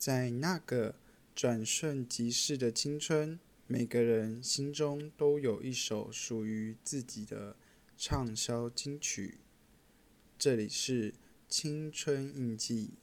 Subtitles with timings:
[0.00, 0.94] 在那个
[1.34, 7.54] 转瞬即逝的青春，每个人心中都有一首属于自己的
[7.98, 9.36] 畅销金曲。
[10.38, 11.12] 这里是
[11.50, 12.94] 青春印记。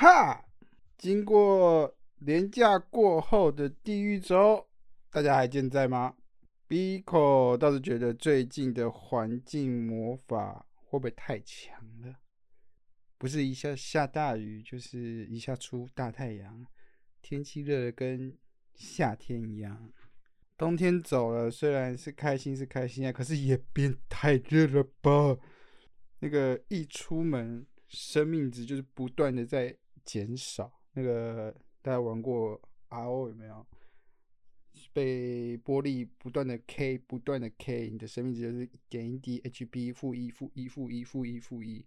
[0.00, 0.46] 哈！
[0.96, 4.66] 经过年假过后的地狱周，
[5.10, 6.16] 大家还健在吗
[6.66, 12.16] ？Biko 倒是觉得最近的环境魔法会不会太强了？
[13.18, 16.66] 不是一下下大雨，就是一下出大太阳，
[17.20, 18.34] 天气热的跟
[18.74, 19.92] 夏天一样。
[20.56, 25.36] 冬天走了，虽然是开心是开心啊，可是也变太热了吧？
[26.20, 29.76] 那个一出门，生命值就是不断的在。
[30.04, 33.66] 减少那个大家玩过 RO 有没有？
[34.92, 41.84] 被玻璃不断的 K 不断的 K，你的生命值就是减一滴 HP 负一负一负一负一负一。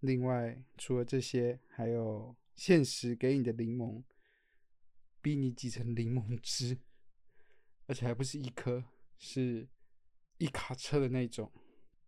[0.00, 4.02] 另外除了这些，还有现实给你的柠檬，
[5.22, 6.76] 逼你挤成柠檬汁，
[7.86, 8.84] 而且还不是一颗，
[9.18, 9.68] 是
[10.38, 11.50] 一卡车的那种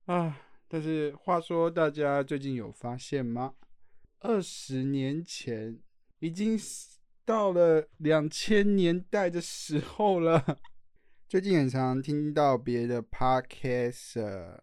[0.06, 0.41] 啊！
[0.66, 3.55] 但是话说，大家最近有发现吗？
[4.21, 5.79] 二十年前，
[6.19, 6.59] 已经
[7.25, 10.59] 到了两千年代的时候了。
[11.29, 14.59] 最近很常听到别的 podcast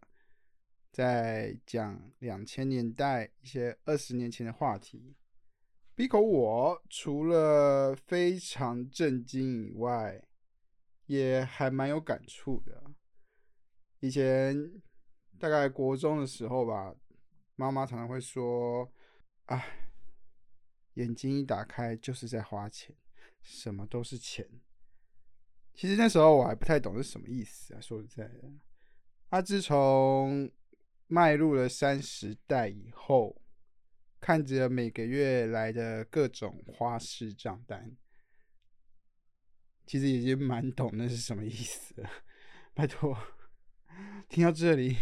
[0.91, 5.15] 在讲两千年代一些二十年前的话题。
[5.95, 10.21] b 口我除了非常震惊以外，
[11.05, 12.83] 也还蛮有感触的。
[14.01, 14.69] 以前
[15.39, 16.93] 大概国中的时候吧，
[17.55, 18.91] 妈妈常常会说。
[19.45, 19.89] 哎，
[20.95, 22.95] 眼睛一打开就是在花钱，
[23.41, 24.47] 什么都是钱。
[25.73, 27.81] 其实那时候我还不太懂是什么意思啊。
[27.81, 28.51] 说实在的，
[29.29, 30.49] 啊，自从
[31.07, 33.41] 迈入了三十代以后，
[34.19, 37.95] 看着每个月来的各种花式账单，
[39.85, 42.09] 其实已经蛮懂那是什么意思了。
[42.73, 43.15] 拜托，
[44.27, 44.95] 听到这里，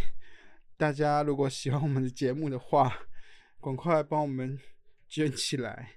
[0.75, 2.91] 大家如果喜欢我们的节目的话，
[3.63, 4.59] 赶快帮我们
[5.07, 5.93] 捐起来，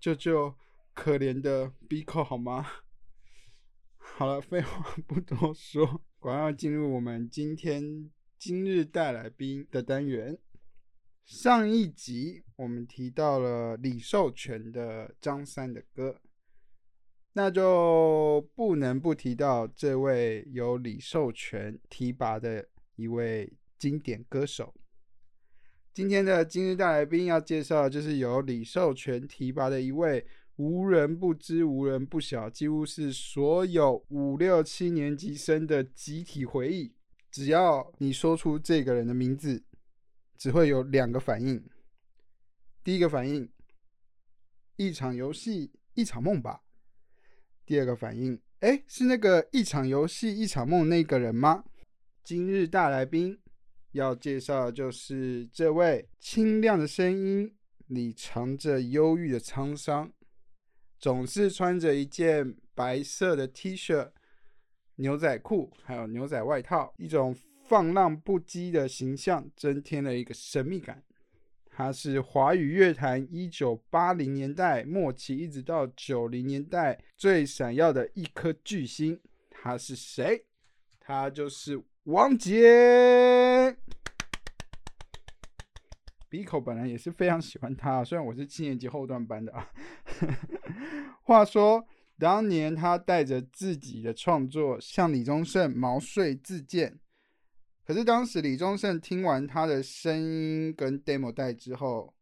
[0.00, 0.54] 救救
[0.94, 2.66] 可怜的 Bico 好吗？
[4.00, 5.86] 好了，废话不多说，
[6.18, 10.38] 赶快进入我们今天今日带来宾的单元。
[11.26, 16.22] 上一集我们提到了李寿全的张三的歌，
[17.34, 22.66] 那就不能不提到这位由李寿全提拔的
[22.96, 24.74] 一位经典歌手。
[25.94, 36.92] 今天的今日大来宾要介绍，就是由李寿全提拔的一位无人不知、无人不晓，几乎是所有五六七年级生的集体回忆。
[37.30, 39.62] 只要你说出这个人的名字，
[40.36, 41.64] 只会有两个反应。
[42.82, 43.48] 第一个反应，
[44.74, 46.62] 一场游戏一场梦吧。
[47.64, 51.62] 第二个反应，哎，是那个一场游戏一场梦那个人吗？
[52.24, 53.38] 今日大来宾。
[53.94, 57.54] 要介绍的就是这位清亮的声音
[57.86, 60.12] 里藏着忧郁的沧桑，
[60.98, 64.10] 总是穿着一件白色的 T 恤、
[64.96, 67.34] 牛仔裤，还有牛仔外套，一种
[67.68, 71.02] 放浪不羁的形象，增添了一个神秘感。
[71.70, 79.20] 他是华语乐坛一九八零年代末期一直到九零年代最闪耀的一颗巨星。
[79.50, 80.44] 他是谁？
[80.98, 83.74] 他就是王杰。
[86.28, 89.70] 鼻口本来也是非常喜欢他，虽然我是七年级后段班的啊。
[91.24, 91.82] 话说
[92.18, 96.98] 当年他带着自己的创作向李宗盛毛遂自荐，
[97.86, 102.12] 可是当时李宗盛听完他的声音跟 demo 带之后，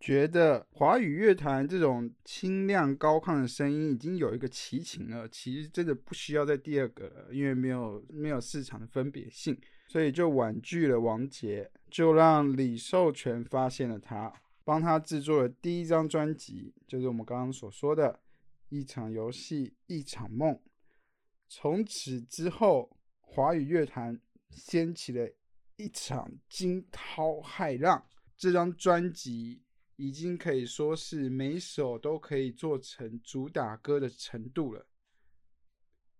[0.00, 9.56] 觉得华语乐坛这种清亮高亢的声音已经有一个齐秦了，其实真的不需要再第二个了，因为没有没有市场的分别性。
[9.88, 14.32] 所以就婉拒了王杰，就让李寿全发现了他，
[14.64, 18.12] 帮他制作了第一张专辑，就是我们刚刚所说的
[18.68, 20.54] 《一场游戏一场梦》。
[21.48, 24.18] 从此之后，华语乐坛
[24.48, 25.28] 掀起了
[25.76, 28.06] 一场惊涛骇浪。
[28.36, 29.60] 这张专辑
[30.00, 34.86] 已经可以说是每首都可以做成主打歌的程度了。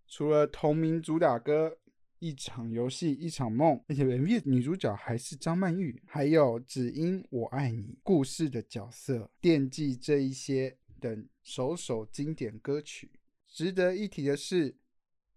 [0.07, 1.77] 除了同名主打歌。
[2.23, 13.11] 一场游戏一场梦，而且 MV 女主角还是张曼玉，还有只因我爱你故事的角色，惦记这一些等首首经典歌曲。
[13.47, 14.75] 值得一提的是，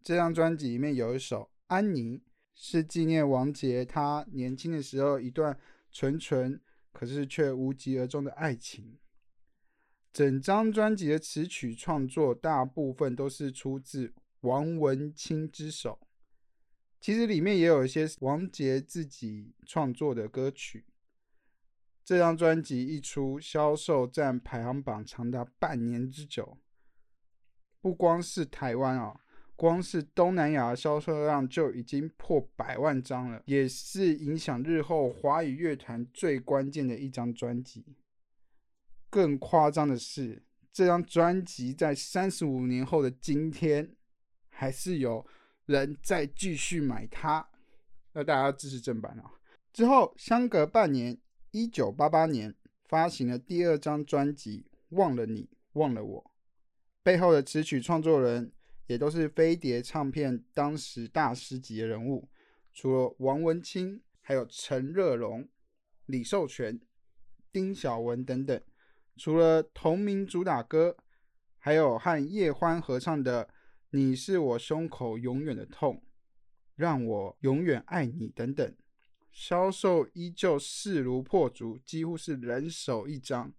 [0.03, 2.19] 这张专辑里面有一首《安妮》，
[2.55, 5.59] 是纪念王杰他年轻的时候一段
[5.91, 6.61] 纯纯
[6.95, 8.97] 可是却无疾而终的爱情。
[10.13, 15.99] 整张专辑的词曲创作大部分都是出自王文清之手。
[17.01, 20.87] 其实里面也有一些王杰自己创作的歌曲。
[22.05, 26.59] 这张专辑一出，销售占排行榜长达半年之久。
[27.81, 29.21] 不光是台湾啊，
[29.57, 37.85] 光是东南亚销售量就已经破百万张了，也是影响日后华语乐坛最关键的一张专辑。
[39.11, 40.43] 更夸张的是，
[40.73, 43.95] 这张专辑在三十五年后的今天，
[44.49, 45.27] 还是有。
[45.67, 47.49] 人在继续买它，
[48.13, 49.33] 那大家支持正版啊！
[49.73, 51.19] 之后相隔半年，
[51.53, 52.55] 一九八八年
[52.85, 56.23] 发行了第二张专辑《忘了你，忘了我》，
[57.03, 58.53] 背后的词曲创作人
[58.87, 62.29] 也都是飞碟唱片当时大师级的人物，
[62.73, 65.49] 除了王文清，还有陈热龙、
[66.07, 66.81] 李寿全、
[67.53, 68.61] 丁晓文等等。
[69.17, 70.97] 除了同名主打歌，
[71.59, 73.49] 还有和叶欢合唱的。
[73.91, 76.03] 你是我胸口永远的痛，
[76.75, 78.75] 让我永远爱你等等，
[79.31, 83.55] 销售依旧势如破竹，几乎是人手一张。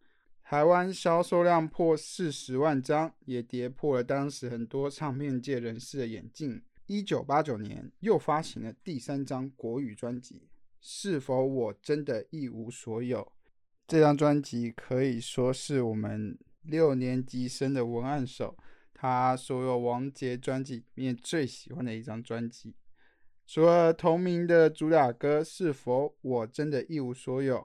[0.47, 6.62] 台湾销售量破四十万张，也跌破了当时很多唱片界人士的眼镜。
[6.86, 10.36] 一九八九年又发行了第三张国语专辑，
[10.80, 13.21] 《是否我真的一无所有》。
[13.88, 18.56] 这张专辑可以说是我们六年级生的文案手。
[18.94, 22.75] 他所有王杰专辑里面最喜欢的一张专辑，
[23.48, 27.57] 除了同名的主打歌《是否我真的一无所有》，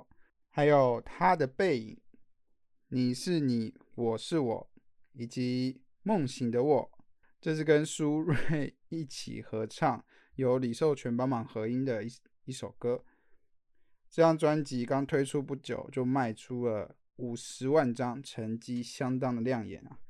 [0.49, 1.97] 还有他的背影，
[2.93, 4.71] 你是你，我是我，
[5.13, 6.91] 以及梦醒的我，
[7.41, 10.05] 这是跟苏芮一起合唱，
[10.35, 12.11] 由李寿全帮忙合音的一
[12.47, 13.05] 一首歌。
[14.11, 20.01] 这张专辑刚推出不久就卖出了五十万张，成绩相当的亮眼啊！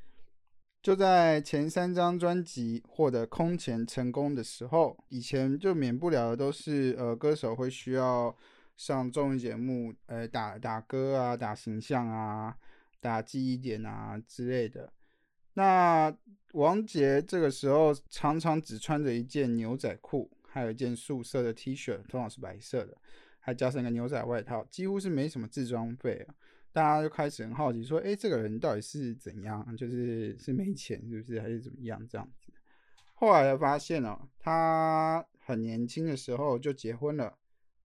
[0.80, 8.34] 就在前三张专辑获得空前成功的时候，以前就免不了的都是呃歌手会需要
[8.74, 12.56] 上综艺节目，呃打打歌啊、打形象啊、
[13.00, 14.92] 打记忆点啊之类的。
[15.54, 16.16] 那
[16.52, 22.96] 王杰这个时候常常只穿着一件牛仔裤，还有一件素色的 T 恤，通常是白色的，
[23.40, 26.34] 还加上一个牛仔外套，几乎是没什么自装费啊。
[26.72, 29.76] 大家就开始很好奇，说：“哎，这个人到底是怎样？
[29.76, 31.40] 就是是没钱，是不是？
[31.40, 32.00] 还是怎么样？
[32.08, 32.52] 这样子。”
[33.14, 37.36] 后来才发现哦，他很年轻的时候就结婚了。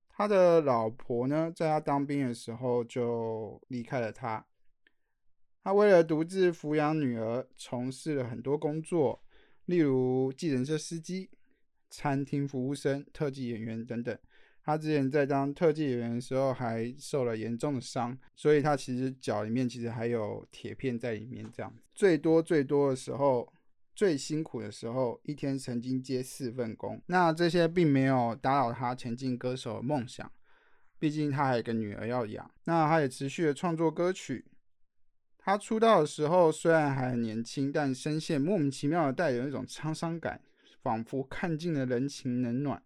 [0.08, 4.46] 他的老婆呢，在他当兵的时候就离开了他。
[5.66, 9.20] 他为了独自抚养女儿，从事了很多工作，
[9.66, 11.28] 例如计程车司机、
[11.90, 14.16] 餐厅服务生、特技演员等等。
[14.64, 21.44] 他之前在当特技演员的时候还受了严重的伤，所以他其实脚里面其实还有铁片在里面。
[21.52, 23.52] 这样，最多最多的时候，
[23.96, 27.02] 最辛苦的时候，一天曾经接四份工。
[27.08, 30.32] 那这些并没有打扰他前进歌手的梦想，
[31.00, 32.52] 毕竟他还有个女儿要养。
[32.66, 34.46] 那他也持续的创作歌曲。
[35.46, 40.42] 他出道的时候虽然还很年轻，但声线莫名其妙的带有一种沧桑感，
[40.82, 42.82] 仿佛看尽了人情冷暖。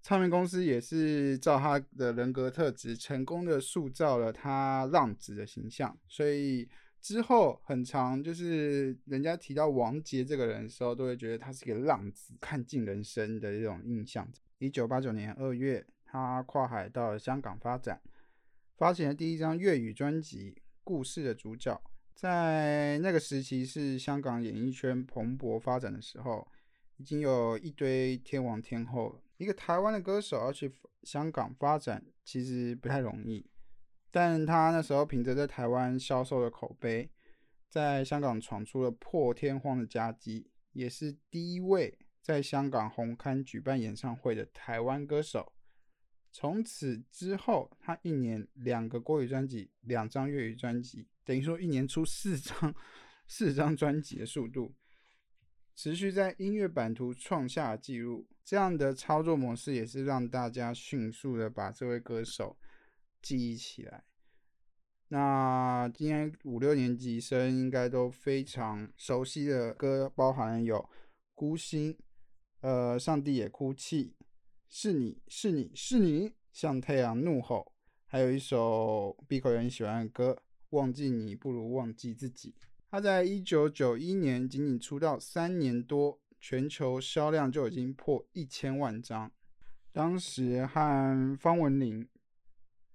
[0.00, 5.98] 唱片公司也是照他的人格特质，成功的塑造了他浪子的形象。
[6.06, 6.68] 所以
[7.00, 14.24] 之后很长，就是人家提到王杰这个人的时候，都会觉得他是一个浪子，看尽人生的一种印象。
[14.58, 18.00] 一九八九年二月，他跨海到香港发展，
[18.76, 20.52] 发行了第一张粤语专辑
[20.88, 21.74] 《故事的主角》。
[22.14, 26.48] 在那个时期，是香港演艺圈蓬勃发展的时候，
[26.96, 29.22] 已经有一堆天王天后了。
[29.36, 33.44] 一个台湾的歌手要去香港发展，其实不太容易。
[34.10, 37.10] 但他那时候凭着在台湾销售的口碑，
[37.68, 45.52] 在香港闯出了破天荒的佳绩，也是第一位在香港红磡举办演唱会的台湾歌手。
[46.30, 52.74] 从此之后，他一年两个国语专辑，两张粤语专辑，等于说一年出四张
[53.26, 54.74] 四张专辑的速度。
[55.74, 62.56] 持续在音乐版图创下纪录，这样的操作模式也是让大家迅速的把这位歌手
[63.22, 64.02] 记忆起来。
[65.10, 70.76] 那今天五六年级生应该都非常熟悉的歌，包含有
[71.34, 71.94] 《孤星》
[72.60, 74.16] 《呃，上帝也哭泣，
[74.70, 77.72] 是你是你是你，向太阳怒吼。
[78.06, 82.54] 还有一首 B 口也很喜欢的歌，忘记你不如忘记自己。
[82.90, 89.30] 他在一九九一年仅仅出道三年多，全球销量就已经破一千万张。
[89.92, 92.06] 当时和方文琳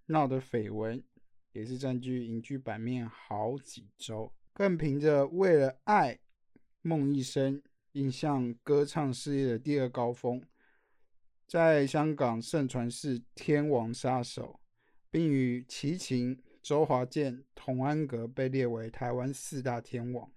[0.08, 1.04] 闹的绯闻，
[1.52, 4.32] 也是占据影剧版面好几周。
[4.54, 6.14] 更凭着《为了爱》
[6.84, 7.58] 《梦一生》，
[7.94, 10.42] 印象歌唱事业的第二高峰，
[11.54, 14.60] 在香港盛传是天王杀手，
[15.12, 20.28] 并与齐秦、周华健、童安格被列为台湾四大天王。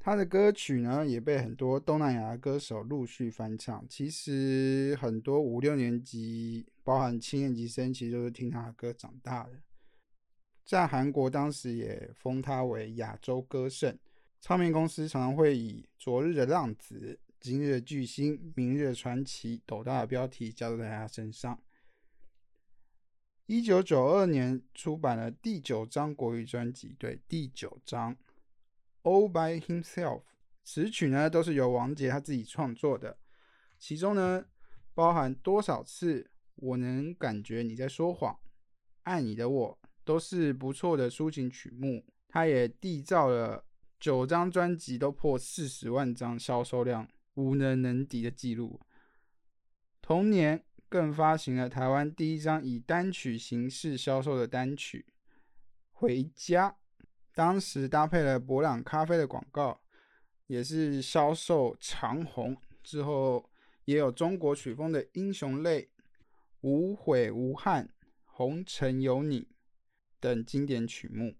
[0.00, 3.86] 他的歌曲呢，也被很多东南亚歌手陆续翻唱。
[3.88, 9.52] 其实很多五六年级，包含七年级生，其实都是听他的歌长大的。
[10.64, 13.96] 在韩国，当时也封他为亚洲歌圣。
[14.40, 21.60] 唱片公司常常会以“昨日的浪子”“今日的巨星”“明日的传奇”斗大的标题加注在他身上。
[23.44, 28.16] 一九九二年出版了第九张国语专辑，对，第九张。
[29.02, 30.22] All by himself，
[30.62, 33.18] 词曲呢都是由王杰他自己创作的，
[33.78, 34.46] 其中呢
[34.94, 38.38] 包含多少次我能感觉你在说谎，
[39.02, 42.06] 爱你的我都是不错的抒情曲目。
[42.26, 43.66] 他也缔造了
[44.00, 48.80] 九张专辑都破四十万张销售量，无人能敌的记录。
[50.00, 55.06] 同年更发行了台湾第一张以单曲形式销售的单曲
[55.92, 56.70] 《回家》。
[57.34, 59.80] 当时搭配了博朗咖啡的广告，
[60.46, 62.56] 也是销售长红。
[62.82, 63.50] 之后
[63.86, 65.82] 也有中国曲风的《英雄泪》
[66.60, 67.86] 《无悔无憾》
[68.24, 69.40] 《红尘有你》
[70.20, 71.34] 等经典曲目。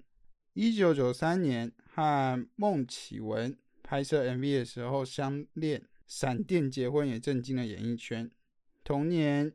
[0.54, 8.28] 一九九三年和孟启文拍摄 MV 的时候相恋，闪电结婚也震惊了演艺圈。
[8.82, 9.54] 同年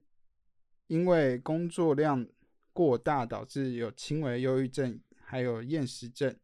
[0.87, 2.25] 因为工作量
[2.71, 5.01] 过大，导致有轻微忧郁症。
[5.31, 6.35] 还有厌食症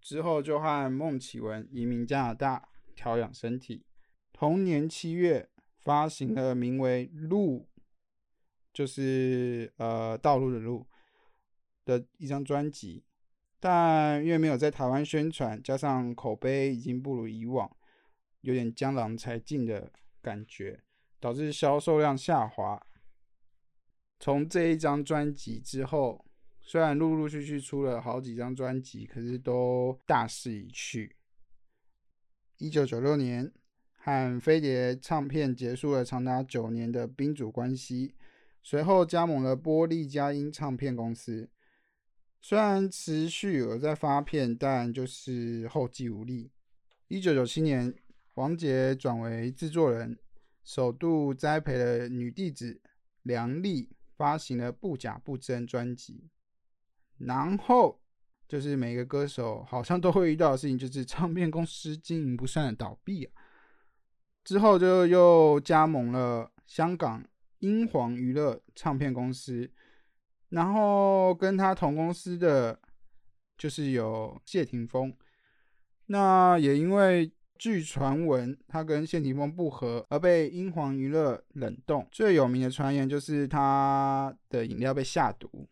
[0.00, 3.84] 之后，就和孟启文移民加拿大调养身体。
[4.32, 5.48] 同年七月，
[5.78, 7.68] 发行了名为《路》，
[8.72, 10.84] 就是呃道路的路
[11.84, 13.04] 的一张专辑。
[13.60, 17.70] 但因为没有在台湾宣传，加上口碑已经不如以往，
[18.40, 20.82] 有点江郎才尽的感觉，
[21.20, 22.84] 导致销售量下滑。
[24.18, 26.24] 从这一张专辑之后。
[26.62, 31.16] 虽然陆陆续续出了好几张专辑，可是都大势已去。
[32.58, 33.50] 一九九六年，
[33.96, 38.14] 和飞碟唱片结束了长达九年的宾主关系，
[38.62, 41.50] 随后加盟了玻璃佳音唱片公司。
[42.42, 46.50] 虽然持续有在发片，但就是后继无力。
[47.08, 47.94] 一九九七年，
[48.34, 50.18] 王杰转为制作人，
[50.64, 52.80] 首度栽培了女弟子
[53.22, 56.28] 梁丽，发行了《不假不真》专辑。
[57.18, 58.00] 然后
[58.48, 63.32] 就是每个歌手好像都会遇到的事情，就是唱片公司经营不善的倒闭啊。
[64.42, 67.22] 之后就又加盟了香港
[67.58, 69.70] 英皇娱乐唱片公司，
[70.50, 72.78] 然后跟他同公司的
[73.58, 75.12] 就是有谢霆锋。
[76.06, 82.06] 那也因为据传闻他跟谢霆锋不和，而被英皇娱乐冷冻。
[82.12, 85.68] 最有名的传言就是他的饮料被下毒。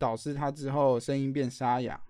[0.00, 2.00] 导致他之后声音变沙哑，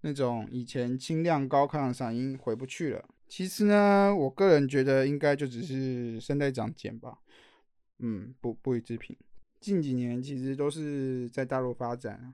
[0.00, 3.04] 那种以前清亮高亢的嗓音回不去了。
[3.28, 7.18] 其实呢，我个人觉得应该就只是声带长茧吧。
[7.98, 9.14] 嗯，不不予置评。
[9.60, 12.32] 近几年其实都是在大陆发展，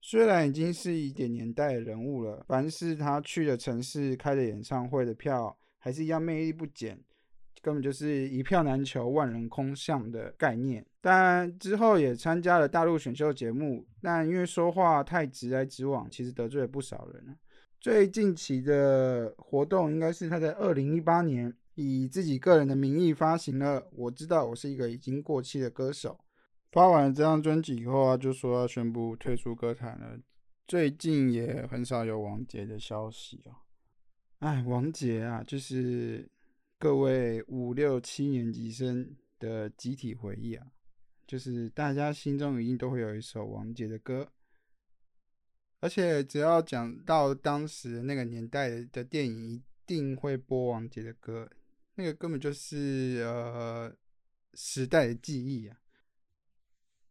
[0.00, 6.98] 虽然已经是一点年代的人物了，凡是他去的城市开的演唱会的票，还是一样魅力不减。
[7.60, 10.86] 根本就是一票难求、万人空巷的概念。
[11.00, 17.36] 但之后也参加了大陆选秀节目，但因为说话太直来直往，其实得罪了不少人。
[17.80, 26.18] 最近期的活动应该是他在二零一八年以自己个人的名义发行了《我知道我是一个已经过气的歌手》。
[26.72, 30.18] 发完这张专辑以后啊，就说要宣布退出歌坛了。
[30.66, 33.54] 最近也很少有王杰的消息哦。
[34.40, 36.28] 哎，王杰啊，就是。
[36.80, 40.64] 各位五六七年级生的集体回忆啊，
[41.26, 44.28] 就是大家心中一定都会有一首王杰的歌，
[45.80, 51.50] 而且只要讲到当时那个年代的电影，一定会播王杰的歌，
[51.98, 53.92] 那个根本就是呃
[54.54, 55.76] 时代的记忆啊。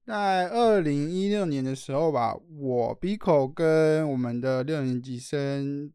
[0.06, 5.92] 在二零一六年的时候吧，我 Biko 跟我们的六年级生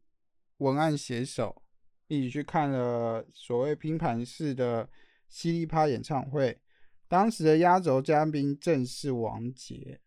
[0.58, 1.62] 文案写手。
[2.08, 4.86] 一起去看了所谓拼盘式的
[5.30, 6.60] 犀利趴演唱会。
[7.08, 9.98] 当时的压轴嘉宾正是王杰，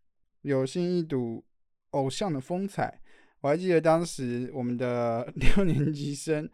[0.41, 1.43] 有幸一睹
[1.89, 3.01] 偶像的风采。
[3.41, 6.47] 我还记得当时我们的 六年级生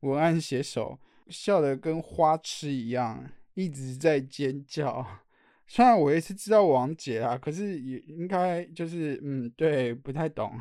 [0.00, 5.06] 文案写手笑得跟花痴一样，一直在尖叫。
[5.66, 10.58] 虽然我也是知道王杰啊，可是也应该就是嗯，对，不太懂。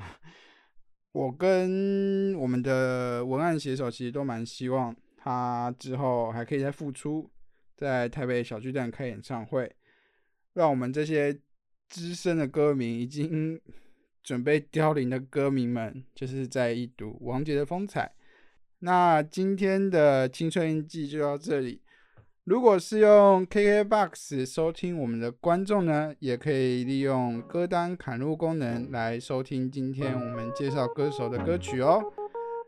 [1.12, 7.29] 我跟我们的文案写手其实都蛮希望他之后还可以再复出。
[7.75, 9.70] 在台北小巨蛋开演唱会，
[10.53, 11.38] 让我们这些
[11.89, 13.60] 资深的歌迷已经
[14.24, 18.10] 准备凋零的歌迷们，就是在一睹王杰的风采。
[18.86, 21.82] 那今天的青春印记就到这里。
[22.44, 32.04] 如果是用 KKBOX 收听我们的观众呢，也可以利用歌单砍入功能来收听今天我们介绍歌手的歌曲哦。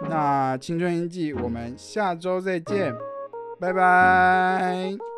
[0.10, 2.94] 那青春印记，我们下周再见。
[3.60, 5.15] 拜拜。